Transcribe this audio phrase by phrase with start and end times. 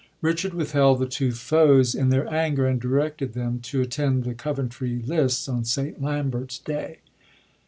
[0.23, 4.95] Richard withheld the two foes in their anger, and directed them to attend the Coventry
[5.05, 6.01] lists on St.
[6.01, 7.01] Lambert's Day.